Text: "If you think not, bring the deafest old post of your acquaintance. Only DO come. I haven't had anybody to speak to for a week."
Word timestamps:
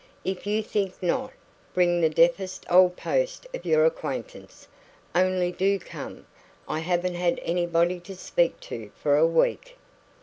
"If 0.25 0.47
you 0.47 0.63
think 0.63 1.03
not, 1.03 1.31
bring 1.75 2.01
the 2.01 2.09
deafest 2.09 2.65
old 2.71 2.97
post 2.97 3.45
of 3.53 3.67
your 3.67 3.85
acquaintance. 3.85 4.67
Only 5.13 5.51
DO 5.51 5.77
come. 5.77 6.25
I 6.67 6.79
haven't 6.79 7.13
had 7.13 7.39
anybody 7.43 7.99
to 7.99 8.15
speak 8.15 8.59
to 8.61 8.89
for 8.95 9.15
a 9.15 9.27
week." 9.27 9.77